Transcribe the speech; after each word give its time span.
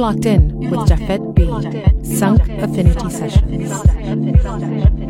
locked 0.00 0.24
in 0.24 0.70
with 0.70 0.80
Jafet 0.88 1.34
B. 1.34 1.44
Sunk 2.16 2.40
Affinity 2.48 3.10
Sessions. 3.10 5.09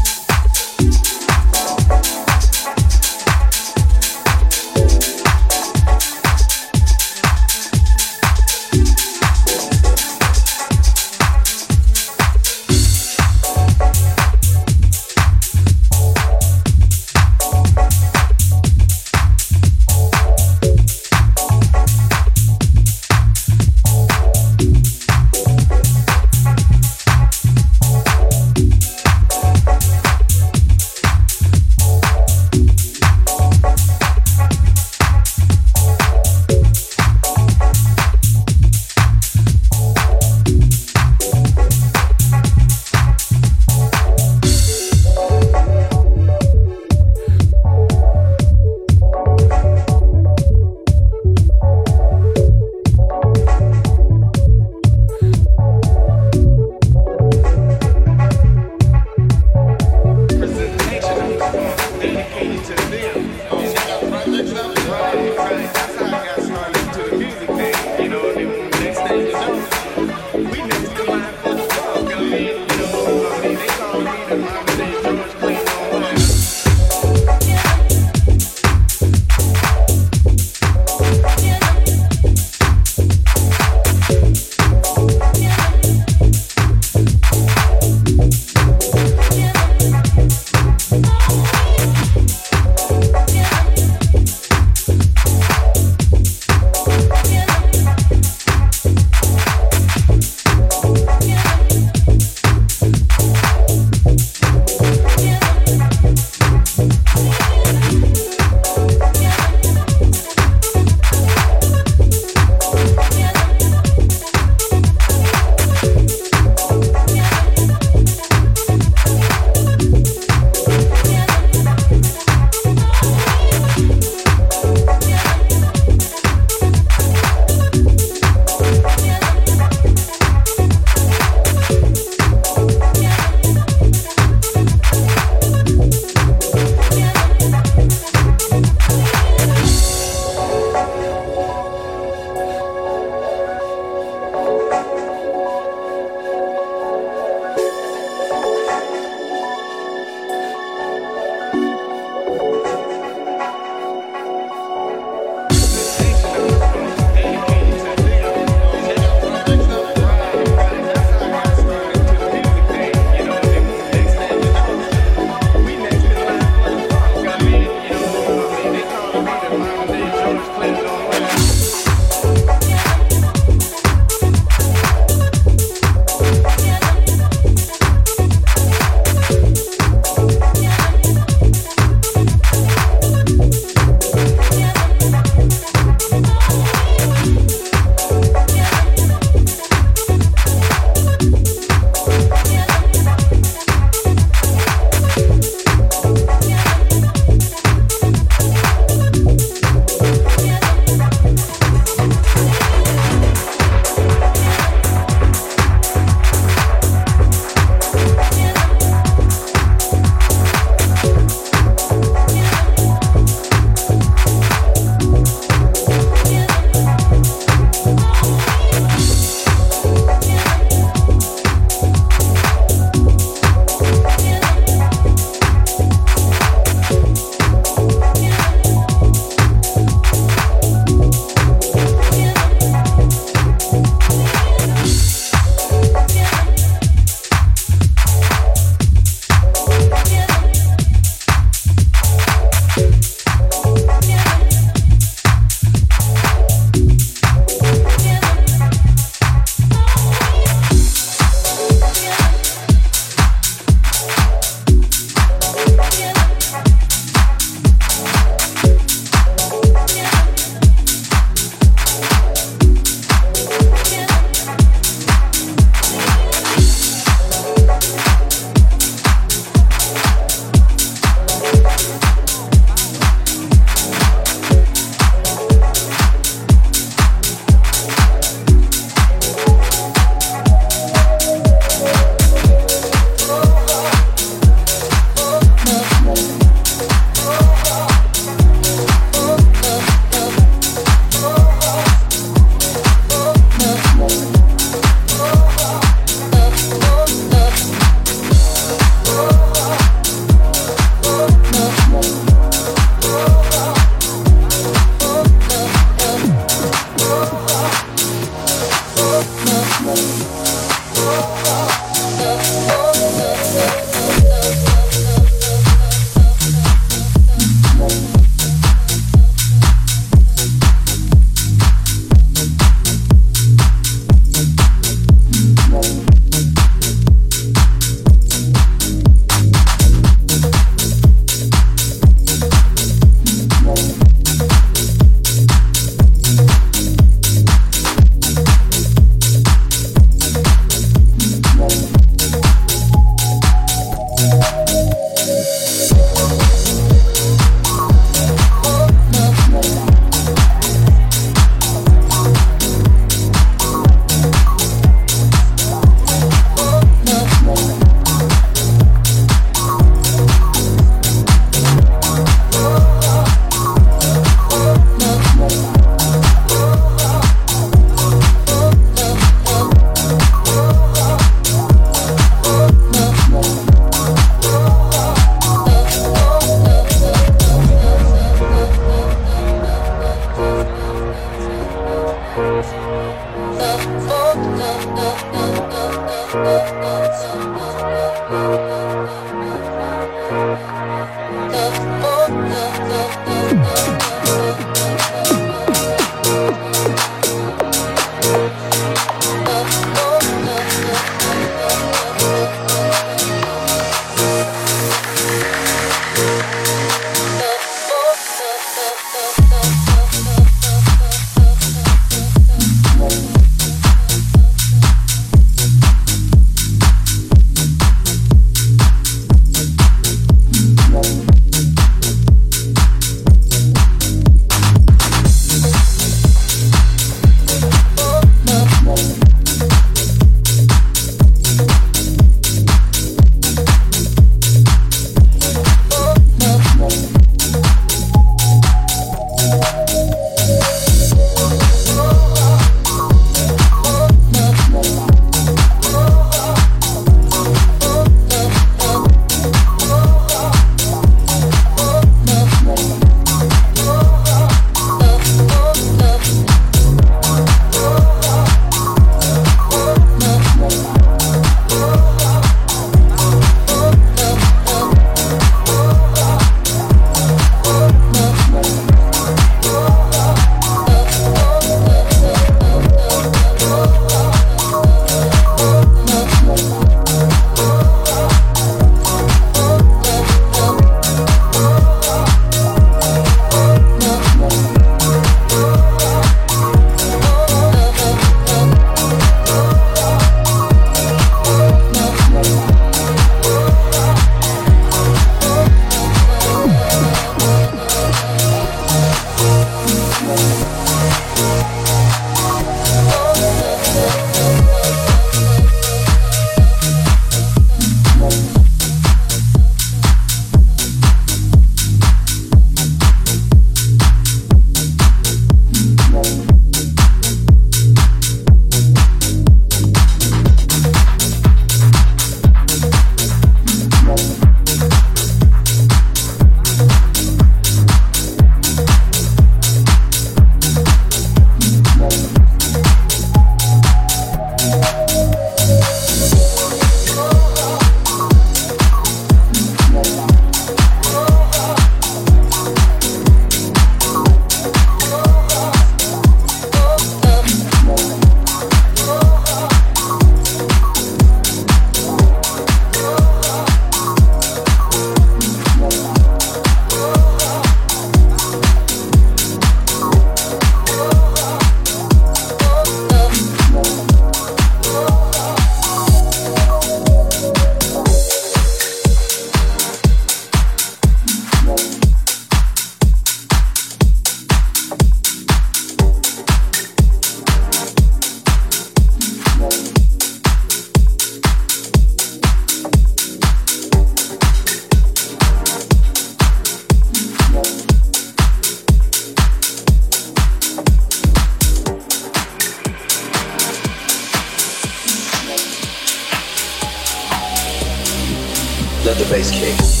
The 599.11 599.25
bass 599.29 599.51
kick. 599.51 600.00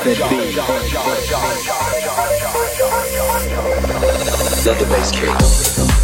Japhet 0.00 0.56
Let 4.64 4.78
the 4.78 4.86
bass 4.86 5.10
kick. 5.10 5.99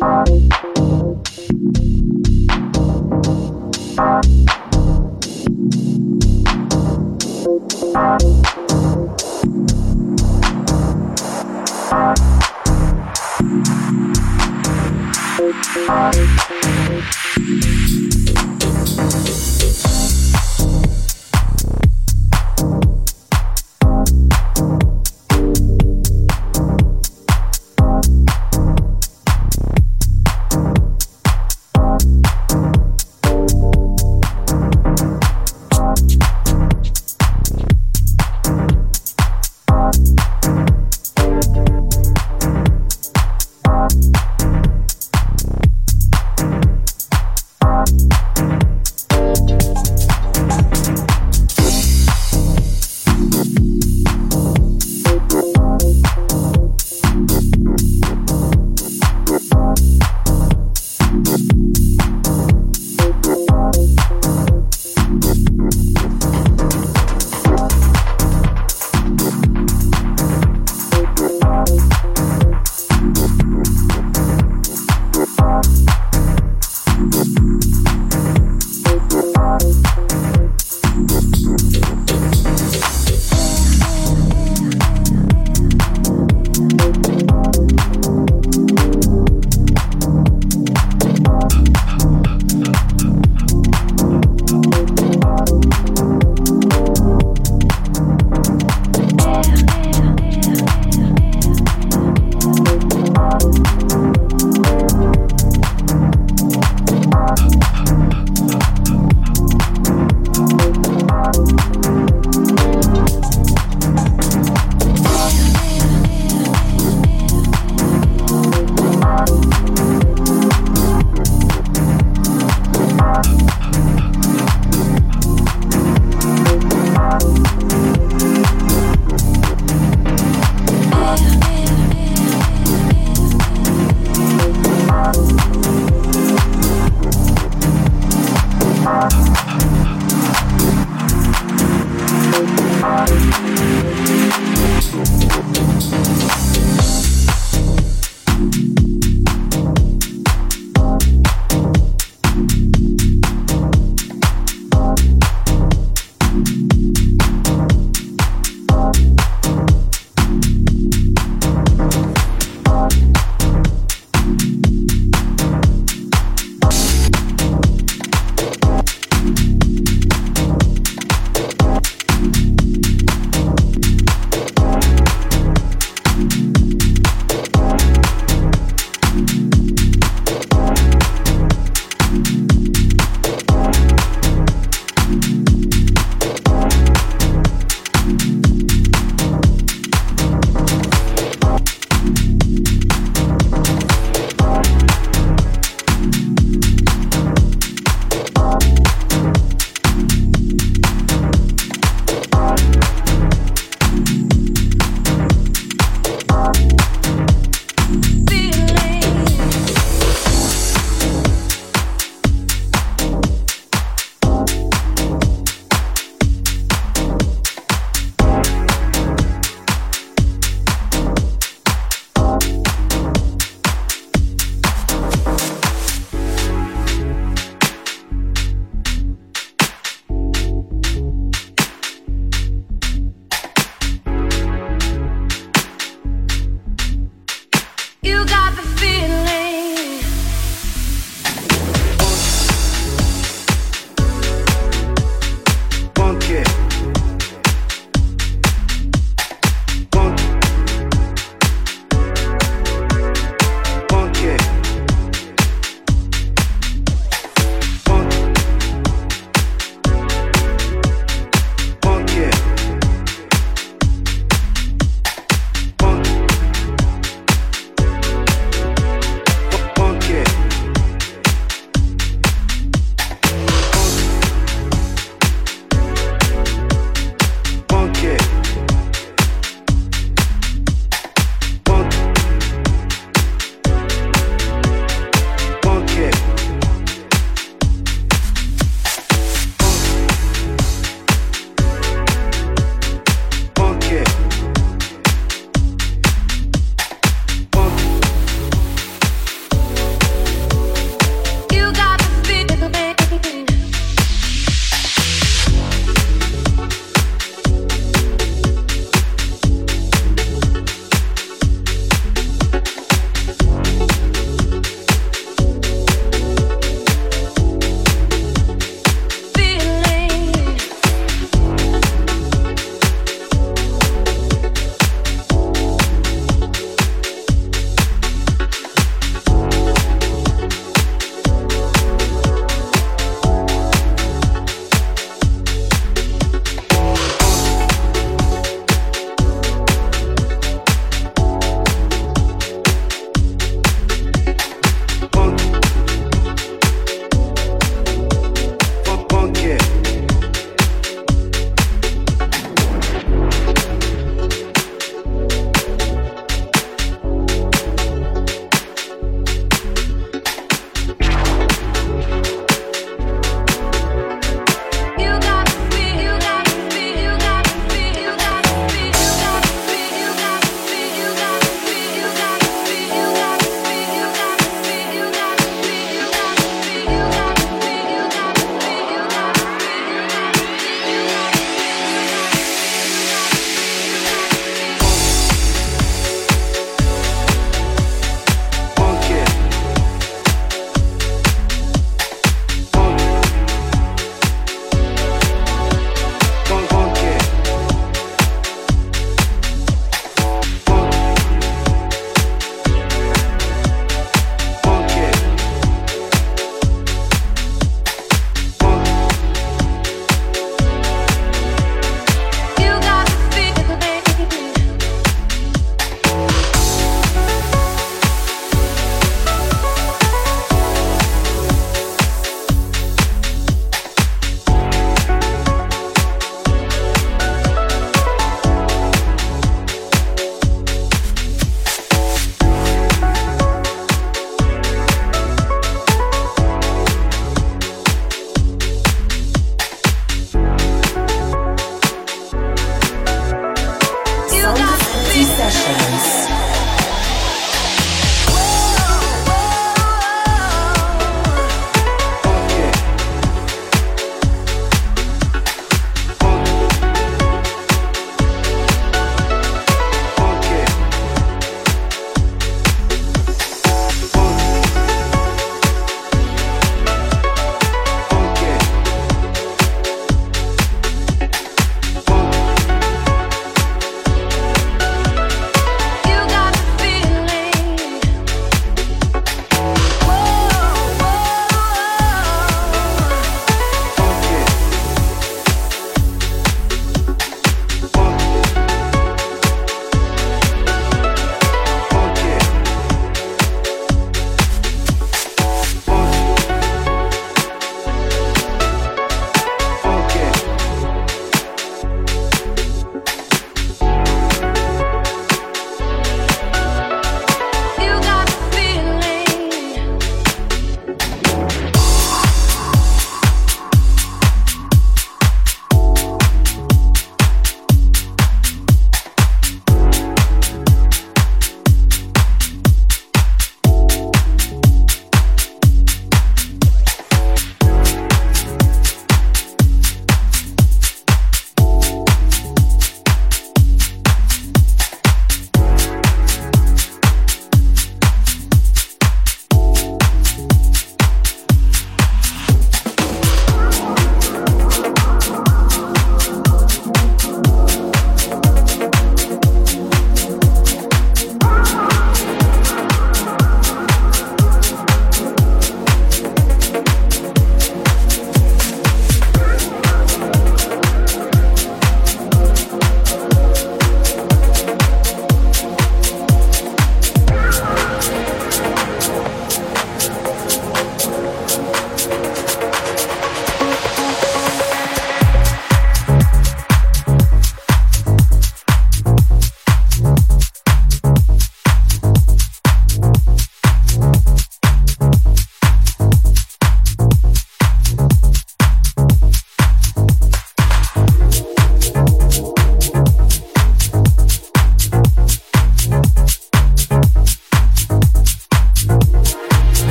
Bye. 0.00 0.48